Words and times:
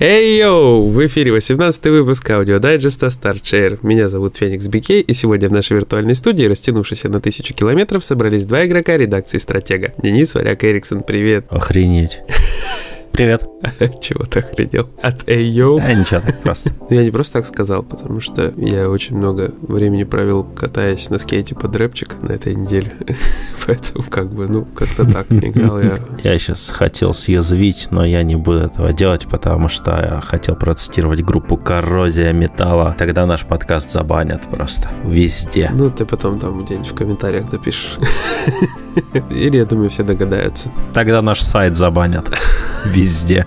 Эй, 0.00 0.38
йоу! 0.38 0.84
В 0.88 1.04
эфире 1.08 1.32
18 1.32 1.86
выпуск 1.86 2.30
аудиодайджеста 2.30 3.06
Start 3.06 3.40
Share. 3.40 3.80
Меня 3.82 4.08
зовут 4.08 4.36
Феникс 4.36 4.68
Бикей, 4.68 5.00
и 5.00 5.12
сегодня 5.12 5.48
в 5.48 5.52
нашей 5.52 5.72
виртуальной 5.72 6.14
студии, 6.14 6.44
растянувшейся 6.44 7.08
на 7.08 7.18
тысячу 7.18 7.52
километров, 7.52 8.04
собрались 8.04 8.44
два 8.44 8.64
игрока 8.64 8.96
редакции 8.96 9.38
«Стратега». 9.38 9.94
Денис 10.00 10.36
Варяк 10.36 10.62
Эриксон, 10.62 11.02
привет. 11.02 11.46
Охренеть. 11.50 12.20
Привет. 13.18 13.48
Чего 14.00 14.22
ты 14.26 14.38
охренел? 14.38 14.88
От 15.02 15.28
Эйо? 15.28 15.78
А, 15.78 15.92
ничего, 15.92 16.20
так 16.20 16.40
просто. 16.40 16.70
Я 16.88 17.02
не 17.02 17.10
просто 17.10 17.32
так 17.32 17.46
сказал, 17.46 17.82
потому 17.82 18.20
что 18.20 18.54
я 18.56 18.88
очень 18.88 19.16
много 19.16 19.52
времени 19.60 20.04
провел, 20.04 20.44
катаясь 20.44 21.10
на 21.10 21.18
скейте 21.18 21.56
под 21.56 21.74
рэпчик 21.74 22.14
на 22.22 22.30
этой 22.30 22.54
неделе. 22.54 22.92
Поэтому 23.66 24.04
как 24.08 24.32
бы, 24.32 24.46
ну, 24.46 24.64
как-то 24.66 25.04
так 25.04 25.26
играл 25.32 25.80
я. 25.80 25.96
Я 26.22 26.38
сейчас 26.38 26.70
хотел 26.70 27.12
съязвить, 27.12 27.88
но 27.90 28.06
я 28.06 28.22
не 28.22 28.36
буду 28.36 28.60
этого 28.60 28.92
делать, 28.92 29.26
потому 29.26 29.68
что 29.68 29.90
я 29.90 30.20
хотел 30.20 30.54
процитировать 30.54 31.24
группу 31.24 31.56
«Коррозия 31.56 32.32
металла». 32.32 32.94
Тогда 32.96 33.26
наш 33.26 33.44
подкаст 33.44 33.90
забанят 33.90 34.42
просто 34.42 34.90
везде. 35.04 35.72
Ну, 35.74 35.90
ты 35.90 36.06
потом 36.06 36.38
там 36.38 36.64
где-нибудь 36.64 36.92
в 36.92 36.94
комментариях 36.94 37.50
допишешь. 37.50 37.98
Или, 39.30 39.56
я 39.58 39.64
думаю, 39.64 39.90
все 39.90 40.02
догадаются. 40.02 40.70
Тогда 40.92 41.22
наш 41.22 41.40
сайт 41.40 41.76
забанят 41.76 42.30
везде. 42.86 43.46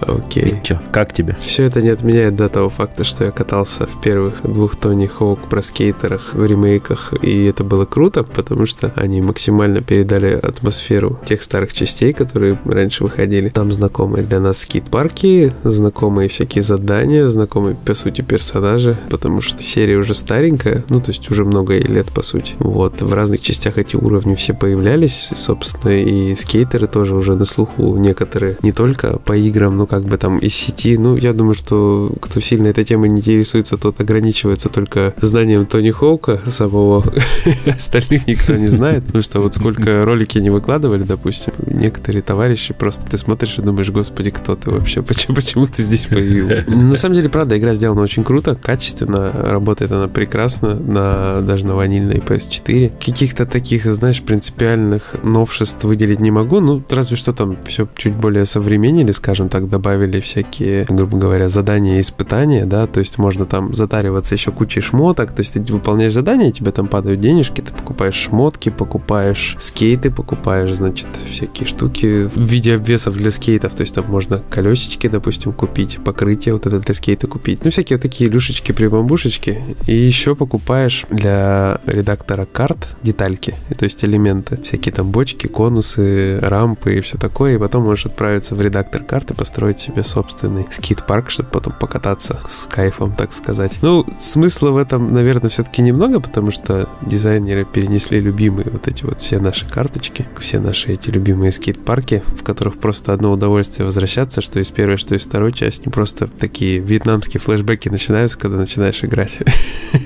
Окей. 0.00 0.60
Че, 0.62 0.80
как 0.92 1.12
тебе? 1.12 1.36
Все 1.40 1.64
это 1.64 1.82
не 1.82 1.88
отменяет 1.88 2.36
до 2.36 2.48
того 2.48 2.70
факта, 2.70 3.04
что 3.04 3.24
я 3.24 3.30
катался 3.30 3.86
в 3.86 4.00
первых 4.00 4.42
двух 4.42 4.76
Тони 4.76 5.06
Хоук 5.06 5.40
про 5.48 5.62
скейтерах 5.62 6.34
в 6.34 6.44
ремейках, 6.44 7.12
и 7.22 7.44
это 7.44 7.64
было 7.64 7.84
круто, 7.84 8.22
потому 8.22 8.66
что 8.66 8.92
они 8.96 9.20
максимально 9.20 9.80
передали 9.82 10.32
атмосферу 10.32 11.18
тех 11.24 11.42
старых 11.42 11.72
частей, 11.72 12.12
которые 12.12 12.58
раньше 12.64 13.04
выходили. 13.04 13.48
Там 13.48 13.72
знакомые 13.72 14.24
для 14.24 14.40
нас 14.40 14.58
скейт-парки, 14.58 15.52
знакомые 15.64 16.28
всякие 16.28 16.62
задания, 16.62 17.28
знакомые, 17.28 17.76
по 17.76 17.94
сути, 17.94 18.22
персонажи, 18.22 18.98
потому 19.10 19.40
что 19.40 19.62
серия 19.62 19.96
уже 19.96 20.14
старенькая, 20.14 20.84
ну, 20.88 21.00
то 21.00 21.10
есть 21.10 21.30
уже 21.30 21.44
много 21.44 21.74
лет, 21.78 22.06
по 22.12 22.22
сути. 22.22 22.54
Вот, 22.58 23.02
в 23.02 23.12
разных 23.14 23.40
частях 23.40 23.78
эти 23.78 23.96
уровни 23.96 24.34
все 24.34 24.54
появлялись, 24.54 25.32
собственно, 25.34 25.92
и 25.92 26.34
скейтеры 26.34 26.86
тоже 26.86 27.14
уже 27.14 27.34
на 27.34 27.44
слуху 27.44 27.96
некоторые, 27.96 28.56
не 28.62 28.72
только 28.72 29.18
по 29.18 29.36
играм, 29.36 29.76
но 29.76 29.86
как 29.90 30.04
бы 30.04 30.16
там 30.18 30.38
из 30.38 30.54
сети. 30.54 30.96
Ну, 30.96 31.16
я 31.16 31.32
думаю, 31.32 31.54
что 31.54 32.12
кто 32.20 32.38
сильно 32.38 32.68
этой 32.68 32.84
темой 32.84 33.08
не 33.08 33.20
интересуется, 33.20 33.76
тот 33.76 34.00
ограничивается 34.00 34.68
только 34.68 35.14
знанием 35.20 35.66
Тони 35.66 35.90
Хоука 35.90 36.40
самого. 36.46 37.04
Остальных 37.66 38.28
никто 38.28 38.54
не 38.54 38.68
знает. 38.68 39.04
Потому 39.04 39.22
что 39.22 39.40
вот 39.40 39.54
сколько 39.54 40.04
ролики 40.04 40.38
не 40.38 40.50
выкладывали, 40.50 41.02
допустим, 41.02 41.52
некоторые 41.66 42.22
товарищи 42.22 42.72
просто 42.72 43.04
ты 43.10 43.18
смотришь 43.18 43.58
и 43.58 43.62
думаешь, 43.62 43.90
господи, 43.90 44.30
кто 44.30 44.54
ты 44.54 44.70
вообще? 44.70 45.02
Почему, 45.02 45.34
почему 45.34 45.66
ты 45.66 45.82
здесь 45.82 46.04
появился? 46.04 46.70
На 46.70 46.94
самом 46.94 47.16
деле, 47.16 47.28
правда, 47.28 47.58
игра 47.58 47.74
сделана 47.74 48.02
очень 48.02 48.22
круто, 48.22 48.54
качественно, 48.54 49.32
работает 49.32 49.90
она 49.90 50.06
прекрасно, 50.06 50.76
на, 50.76 51.40
даже 51.40 51.66
на 51.66 51.74
ванильной 51.74 52.18
PS4. 52.18 52.92
Каких-то 53.04 53.44
таких, 53.44 53.86
знаешь, 53.86 54.22
принципиальных 54.22 55.16
новшеств 55.24 55.82
выделить 55.82 56.20
не 56.20 56.30
могу, 56.30 56.60
ну, 56.60 56.80
разве 56.90 57.16
что 57.16 57.32
там 57.32 57.56
все 57.64 57.88
чуть 57.96 58.14
более 58.14 58.44
современнили, 58.44 59.10
скажем 59.10 59.48
так, 59.48 59.66
добавили 59.80 60.20
всякие, 60.20 60.84
грубо 60.84 61.16
говоря, 61.16 61.48
задания 61.48 61.96
и 61.96 62.00
испытания, 62.02 62.66
да, 62.66 62.86
то 62.86 63.00
есть 63.00 63.16
можно 63.16 63.46
там 63.46 63.74
затариваться 63.74 64.34
еще 64.34 64.50
кучей 64.52 64.82
шмоток, 64.82 65.32
то 65.32 65.40
есть 65.40 65.54
ты 65.54 65.60
выполняешь 65.72 66.12
задания, 66.12 66.52
тебе 66.52 66.70
там 66.70 66.86
падают 66.86 67.20
денежки, 67.20 67.62
ты 67.62 67.72
покупаешь 67.72 68.14
шмотки, 68.14 68.68
покупаешь 68.68 69.56
скейты, 69.58 70.10
покупаешь, 70.10 70.74
значит, 70.74 71.08
всякие 71.26 71.66
штуки 71.66 72.24
в 72.26 72.38
виде 72.38 72.74
обвесов 72.74 73.16
для 73.16 73.30
скейтов, 73.30 73.74
то 73.74 73.80
есть 73.80 73.94
там 73.94 74.04
можно 74.06 74.42
колесечки, 74.50 75.08
допустим, 75.08 75.54
купить, 75.54 75.98
покрытие 76.04 76.52
вот 76.52 76.66
это 76.66 76.78
для 76.78 76.94
скейта 76.94 77.26
купить, 77.26 77.64
ну, 77.64 77.70
всякие 77.70 77.98
такие 77.98 78.28
люшечки, 78.28 78.72
прибамбушечки, 78.72 79.62
и 79.86 79.96
еще 79.96 80.34
покупаешь 80.34 81.06
для 81.08 81.80
редактора 81.86 82.44
карт 82.44 82.96
детальки, 83.02 83.54
то 83.78 83.84
есть 83.84 84.04
элементы, 84.04 84.58
всякие 84.62 84.92
там 84.92 85.10
бочки, 85.10 85.46
конусы, 85.46 86.38
рампы 86.40 86.98
и 86.98 87.00
все 87.00 87.16
такое, 87.16 87.54
и 87.54 87.58
потом 87.58 87.84
можешь 87.84 88.04
отправиться 88.04 88.54
в 88.54 88.60
редактор 88.60 89.02
карты, 89.02 89.32
построить 89.32 89.69
построить 89.70 89.80
себе 89.80 90.02
собственный 90.02 90.66
скейт-парк, 90.70 91.30
чтобы 91.30 91.50
потом 91.50 91.72
покататься 91.78 92.40
с 92.48 92.66
кайфом, 92.66 93.12
так 93.12 93.32
сказать. 93.32 93.78
Ну, 93.82 94.04
смысла 94.18 94.70
в 94.70 94.76
этом, 94.76 95.12
наверное, 95.12 95.50
все-таки 95.50 95.82
немного, 95.82 96.20
потому 96.20 96.50
что 96.50 96.88
дизайнеры 97.02 97.64
перенесли 97.64 98.20
любимые 98.20 98.68
вот 98.70 98.88
эти 98.88 99.04
вот 99.04 99.20
все 99.20 99.38
наши 99.38 99.66
карточки, 99.66 100.26
все 100.38 100.60
наши 100.60 100.92
эти 100.92 101.10
любимые 101.10 101.52
скейт-парки, 101.52 102.22
в 102.26 102.42
которых 102.42 102.78
просто 102.78 103.12
одно 103.12 103.32
удовольствие 103.32 103.84
возвращаться, 103.84 104.40
что 104.40 104.60
из 104.60 104.70
первой, 104.70 104.96
что 104.96 105.14
из 105.14 105.26
второй 105.26 105.52
части. 105.52 105.88
Просто 105.88 106.26
такие 106.26 106.78
вьетнамские 106.78 107.40
флешбеки 107.40 107.88
начинаются, 107.88 108.38
когда 108.38 108.56
начинаешь 108.56 109.04
играть. 109.04 109.38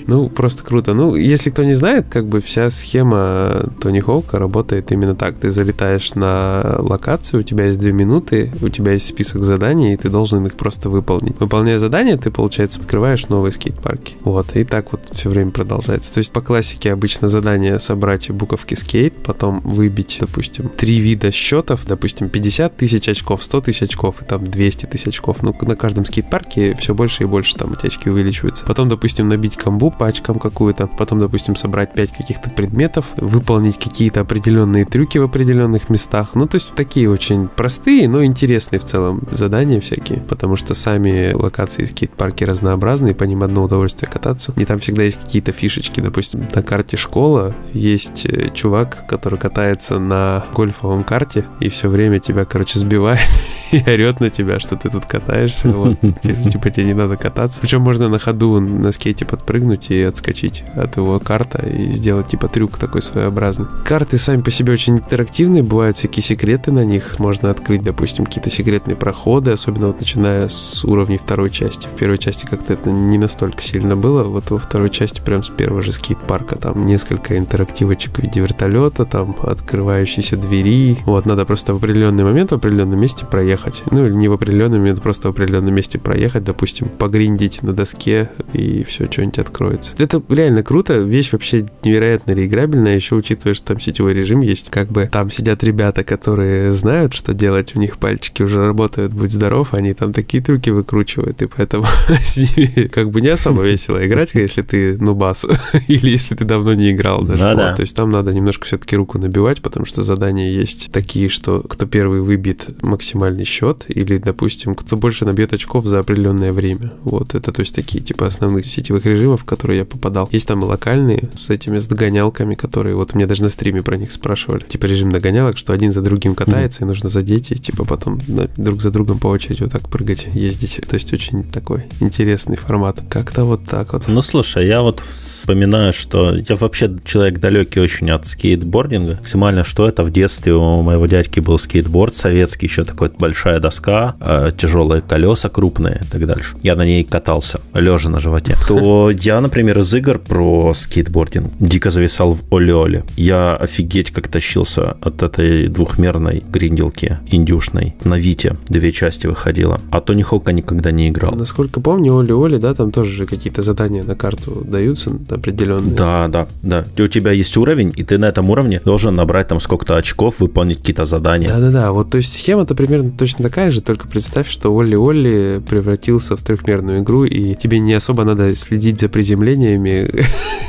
Ну, 0.06 0.28
просто 0.28 0.64
круто. 0.64 0.92
Ну, 0.92 1.14
если 1.14 1.50
кто 1.50 1.64
не 1.64 1.72
знает, 1.72 2.06
как 2.10 2.26
бы 2.26 2.40
вся 2.40 2.68
схема 2.70 3.70
Тони 3.80 4.00
Хоука 4.00 4.38
работает 4.38 4.92
именно 4.92 5.14
так. 5.14 5.36
Ты 5.38 5.50
залетаешь 5.50 6.14
на 6.14 6.76
локацию, 6.78 7.40
у 7.40 7.42
тебя 7.42 7.66
есть 7.66 7.78
две 7.78 7.92
минуты, 7.92 8.52
у 8.60 8.68
тебя 8.68 8.92
есть 8.92 9.06
список 9.06 9.43
заданий, 9.44 9.94
и 9.94 9.96
ты 9.96 10.08
должен 10.08 10.46
их 10.46 10.54
просто 10.54 10.88
выполнить. 10.90 11.38
Выполняя 11.38 11.78
задания, 11.78 12.16
ты, 12.16 12.30
получается, 12.30 12.80
открываешь 12.80 13.28
новые 13.28 13.52
скейт-парки. 13.52 14.16
Вот, 14.22 14.56
и 14.56 14.64
так 14.64 14.92
вот 14.92 15.00
все 15.12 15.28
время 15.28 15.50
продолжается. 15.50 16.12
То 16.12 16.18
есть 16.18 16.32
по 16.32 16.40
классике 16.40 16.92
обычно 16.92 17.28
задание 17.28 17.78
собрать 17.78 18.30
буковки 18.30 18.74
скейт, 18.74 19.14
потом 19.22 19.60
выбить, 19.60 20.18
допустим, 20.20 20.68
три 20.68 20.98
вида 20.98 21.30
счетов, 21.30 21.86
допустим, 21.86 22.28
50 22.28 22.76
тысяч 22.76 23.08
очков, 23.08 23.42
100 23.42 23.60
тысяч 23.60 23.82
очков 23.82 24.22
и 24.22 24.24
там 24.24 24.44
200 24.44 24.86
тысяч 24.86 25.08
очков. 25.08 25.42
Ну, 25.42 25.54
на 25.60 25.76
каждом 25.76 26.04
скейт-парке 26.04 26.74
все 26.74 26.94
больше 26.94 27.24
и 27.24 27.26
больше 27.26 27.56
там 27.56 27.72
эти 27.72 27.86
очки 27.86 28.10
увеличиваются. 28.10 28.64
Потом, 28.64 28.88
допустим, 28.88 29.28
набить 29.28 29.56
комбу 29.56 29.90
по 29.90 30.06
очкам 30.06 30.38
какую-то, 30.38 30.86
потом, 30.86 31.20
допустим, 31.20 31.56
собрать 31.56 31.94
5 31.94 32.12
каких-то 32.12 32.50
предметов, 32.50 33.06
выполнить 33.16 33.78
какие-то 33.78 34.20
определенные 34.20 34.84
трюки 34.84 35.18
в 35.18 35.24
определенных 35.24 35.90
местах. 35.90 36.30
Ну, 36.34 36.46
то 36.46 36.56
есть 36.56 36.72
такие 36.74 37.10
очень 37.10 37.48
простые, 37.48 38.08
но 38.08 38.24
интересные 38.24 38.78
в 38.78 38.84
целом 38.84 39.22
задания 39.36 39.80
всякие, 39.80 40.20
потому 40.20 40.56
что 40.56 40.74
сами 40.74 41.32
локации 41.32 41.84
скейт-парки 41.84 42.44
разнообразные, 42.44 43.14
по 43.14 43.24
ним 43.24 43.42
одно 43.42 43.62
удовольствие 43.64 44.10
кататься. 44.10 44.52
И 44.56 44.64
там 44.64 44.78
всегда 44.78 45.02
есть 45.02 45.20
какие-то 45.20 45.52
фишечки. 45.52 46.00
Допустим, 46.00 46.46
на 46.54 46.62
карте 46.62 46.96
школа 46.96 47.54
есть 47.72 48.26
э, 48.26 48.50
чувак, 48.52 49.06
который 49.08 49.38
катается 49.38 49.98
на 49.98 50.44
гольфовом 50.54 51.04
карте 51.04 51.46
и 51.60 51.68
все 51.68 51.88
время 51.88 52.18
тебя, 52.18 52.44
короче, 52.44 52.78
сбивает 52.78 53.20
и 53.72 53.82
орет 53.86 54.20
на 54.20 54.28
тебя, 54.28 54.60
что 54.60 54.76
ты 54.76 54.88
тут 54.88 55.04
катаешься. 55.06 55.68
Вот. 55.70 55.98
Типа 56.22 56.70
тебе 56.70 56.86
не 56.86 56.94
надо 56.94 57.16
кататься. 57.16 57.60
Причем 57.60 57.82
можно 57.82 58.08
на 58.08 58.18
ходу 58.18 58.60
на 58.60 58.92
скейте 58.92 59.24
подпрыгнуть 59.24 59.90
и 59.90 60.02
отскочить 60.02 60.64
от 60.74 60.96
его 60.96 61.18
карта 61.18 61.66
и 61.66 61.90
сделать 61.92 62.28
типа 62.28 62.48
трюк 62.48 62.78
такой 62.78 63.02
своеобразный. 63.02 63.66
Карты 63.84 64.18
сами 64.18 64.42
по 64.42 64.50
себе 64.50 64.72
очень 64.72 64.94
интерактивные, 64.94 65.62
бывают 65.62 65.96
всякие 65.96 66.22
секреты 66.22 66.72
на 66.72 66.84
них. 66.84 67.18
Можно 67.18 67.50
открыть, 67.50 67.82
допустим, 67.82 68.24
какие-то 68.24 68.50
секретные 68.50 68.96
проходы 68.96 69.23
ходы, 69.24 69.52
особенно 69.52 69.86
вот 69.86 70.00
начиная 70.00 70.48
с 70.48 70.84
уровней 70.84 71.16
второй 71.16 71.50
части. 71.50 71.88
В 71.88 71.92
первой 71.92 72.18
части 72.18 72.44
как-то 72.44 72.74
это 72.74 72.90
не 72.90 73.16
настолько 73.16 73.62
сильно 73.62 73.96
было, 73.96 74.24
вот 74.24 74.50
во 74.50 74.58
второй 74.58 74.90
части 74.90 75.22
прям 75.24 75.42
с 75.42 75.48
первого 75.48 75.80
же 75.80 75.92
скейт-парка 75.92 76.56
там 76.56 76.84
несколько 76.84 77.38
интерактивочек 77.38 78.18
в 78.18 78.22
виде 78.22 78.40
вертолета, 78.40 79.06
там 79.06 79.34
открывающиеся 79.40 80.36
двери. 80.36 80.98
Вот, 81.06 81.24
надо 81.24 81.46
просто 81.46 81.72
в 81.72 81.78
определенный 81.78 82.22
момент 82.22 82.50
в 82.50 82.54
определенном 82.54 83.00
месте 83.00 83.24
проехать. 83.24 83.82
Ну 83.90 84.04
или 84.04 84.12
не 84.12 84.28
в 84.28 84.34
определенный 84.34 84.78
момент, 84.78 85.00
просто 85.00 85.28
в 85.28 85.30
определенном 85.30 85.74
месте 85.74 85.98
проехать, 85.98 86.44
допустим, 86.44 86.88
погриндить 86.88 87.62
на 87.62 87.72
доске 87.72 88.30
и 88.52 88.84
все, 88.84 89.10
что-нибудь 89.10 89.38
откроется. 89.38 89.94
Это 89.96 90.22
реально 90.28 90.62
круто, 90.62 90.98
вещь 90.98 91.32
вообще 91.32 91.66
невероятно 91.82 92.32
реиграбельная, 92.32 92.94
еще 92.94 93.14
учитывая, 93.14 93.54
что 93.54 93.68
там 93.68 93.80
сетевой 93.80 94.12
режим 94.12 94.42
есть, 94.42 94.68
как 94.68 94.88
бы 94.88 95.08
там 95.10 95.30
сидят 95.30 95.64
ребята, 95.64 96.04
которые 96.04 96.72
знают, 96.72 97.14
что 97.14 97.32
делать, 97.32 97.74
у 97.74 97.78
них 97.78 97.96
пальчики 97.96 98.42
уже 98.42 98.66
работают 98.66 99.13
будь 99.14 99.32
здоров, 99.32 99.74
они 99.74 99.94
там 99.94 100.12
такие 100.12 100.42
трюки 100.42 100.70
выкручивают, 100.70 101.42
и 101.42 101.46
поэтому 101.46 101.86
с 102.08 102.36
ними 102.36 102.88
как 102.88 103.10
бы 103.10 103.20
не 103.20 103.28
особо 103.28 103.62
весело 103.62 104.04
играть, 104.04 104.34
если 104.34 104.62
ты 104.62 104.98
нубас, 104.98 105.46
или 105.88 106.10
если 106.10 106.34
ты 106.34 106.44
давно 106.44 106.74
не 106.74 106.92
играл 106.92 107.22
даже. 107.22 107.44
Ну, 107.44 107.56
да. 107.56 107.74
То 107.74 107.80
есть 107.80 107.96
там 107.96 108.10
надо 108.10 108.32
немножко 108.32 108.66
все-таки 108.66 108.96
руку 108.96 109.18
набивать, 109.18 109.62
потому 109.62 109.86
что 109.86 110.02
задания 110.02 110.50
есть 110.50 110.90
такие, 110.92 111.28
что 111.28 111.60
кто 111.60 111.86
первый 111.86 112.20
выбит 112.20 112.82
максимальный 112.82 113.44
счет, 113.44 113.84
или, 113.88 114.18
допустим, 114.18 114.74
кто 114.74 114.96
больше 114.96 115.24
набьет 115.24 115.52
очков 115.52 115.86
за 115.86 116.00
определенное 116.00 116.52
время. 116.52 116.92
Вот, 117.02 117.34
это 117.34 117.52
то 117.52 117.60
есть 117.60 117.74
такие 117.74 118.02
типа 118.02 118.26
основных 118.26 118.66
сетевых 118.66 119.06
режимов, 119.06 119.42
в 119.42 119.44
которые 119.44 119.78
я 119.80 119.84
попадал. 119.84 120.28
Есть 120.32 120.48
там 120.48 120.62
и 120.62 120.66
локальные 120.66 121.30
с 121.34 121.50
этими 121.50 121.78
с 121.78 121.86
догонялками, 121.86 122.54
которые 122.54 122.96
вот 122.96 123.14
мне 123.14 123.26
даже 123.26 123.42
на 123.42 123.50
стриме 123.50 123.82
про 123.82 123.96
них 123.96 124.12
спрашивали. 124.12 124.64
Типа 124.64 124.86
режим 124.86 125.12
догонялок, 125.12 125.56
что 125.56 125.72
один 125.72 125.92
за 125.92 126.02
другим 126.02 126.34
катается, 126.34 126.80
mm. 126.80 126.84
и 126.84 126.88
нужно 126.88 127.08
задеть, 127.08 127.50
и 127.50 127.56
типа 127.56 127.84
потом 127.84 128.20
друг 128.56 128.82
за 128.82 128.90
другом 128.90 129.03
другом 129.04 129.20
по 129.20 129.28
очереди 129.28 129.62
вот 129.62 129.72
так 129.72 129.88
прыгать, 129.88 130.26
ездить. 130.34 130.80
То 130.88 130.94
есть 130.94 131.12
очень 131.12 131.44
такой 131.44 131.84
интересный 132.00 132.56
формат. 132.56 133.02
Как-то 133.08 133.44
вот 133.44 133.64
так 133.66 133.92
вот. 133.92 134.08
Ну, 134.08 134.22
слушай, 134.22 134.66
я 134.66 134.82
вот 134.82 135.00
вспоминаю, 135.00 135.92
что 135.92 136.34
я 136.34 136.56
вообще 136.56 136.90
человек 137.04 137.38
далекий 137.38 137.80
очень 137.80 138.10
от 138.10 138.26
скейтбординга. 138.26 139.16
Максимально, 139.16 139.64
что 139.64 139.88
это 139.88 140.02
в 140.02 140.10
детстве 140.10 140.54
у 140.54 140.82
моего 140.82 141.06
дядьки 141.06 141.40
был 141.40 141.58
скейтборд 141.58 142.14
советский, 142.14 142.66
еще 142.66 142.84
такой 142.84 143.10
большая 143.10 143.60
доска, 143.60 144.16
э, 144.20 144.52
тяжелые 144.56 145.02
колеса 145.02 145.48
крупные 145.48 146.02
и 146.04 146.10
так 146.10 146.26
дальше. 146.26 146.56
Я 146.62 146.76
на 146.76 146.84
ней 146.84 147.04
катался, 147.04 147.60
лежа 147.74 148.08
на 148.08 148.20
животе. 148.20 148.56
То 148.68 149.10
я, 149.10 149.40
например, 149.40 149.78
из 149.78 149.92
игр 149.94 150.18
про 150.18 150.72
скейтбординг 150.74 151.52
дико 151.60 151.90
зависал 151.90 152.34
в 152.34 152.42
Оле-Оле. 152.50 153.04
Я 153.16 153.56
офигеть 153.56 154.10
как 154.10 154.28
тащился 154.28 154.96
от 155.00 155.22
этой 155.22 155.68
двухмерной 155.68 156.42
гринделки 156.48 157.18
индюшной. 157.30 157.94
На 158.04 158.14
Вите 158.14 158.56
две 158.68 158.92
части 158.94 159.26
выходила. 159.26 159.80
А 159.90 160.00
Тони 160.00 160.22
Хока 160.22 160.52
никогда 160.52 160.90
не 160.90 161.08
играл. 161.08 161.34
Насколько 161.34 161.80
помню, 161.80 162.16
Оли-Оли, 162.18 162.58
да, 162.58 162.74
там 162.74 162.90
тоже 162.90 163.12
же 163.12 163.26
какие-то 163.26 163.62
задания 163.62 164.02
на 164.04 164.16
карту 164.16 164.62
даются 164.64 165.12
определенные. 165.28 165.94
Да, 165.94 166.28
да, 166.28 166.48
да. 166.62 166.86
У 166.98 167.06
тебя 167.06 167.32
есть 167.32 167.56
уровень, 167.56 167.92
и 167.96 168.02
ты 168.02 168.18
на 168.18 168.26
этом 168.26 168.50
уровне 168.50 168.80
должен 168.84 169.14
набрать 169.14 169.48
там 169.48 169.60
сколько-то 169.60 169.96
очков, 169.96 170.40
выполнить 170.40 170.78
какие-то 170.78 171.04
задания. 171.04 171.48
Да-да-да, 171.48 171.92
вот 171.92 172.10
то 172.10 172.18
есть 172.18 172.36
схема-то 172.36 172.74
примерно 172.74 173.10
точно 173.10 173.44
такая 173.44 173.70
же, 173.70 173.80
только 173.80 174.08
представь, 174.08 174.48
что 174.48 174.70
Олли-Олли 174.70 175.60
превратился 175.60 176.36
в 176.36 176.42
трехмерную 176.42 177.02
игру, 177.02 177.24
и 177.24 177.54
тебе 177.54 177.78
не 177.78 177.92
особо 177.92 178.24
надо 178.24 178.54
следить 178.54 179.00
за 179.00 179.08
приземлениями. 179.08 180.10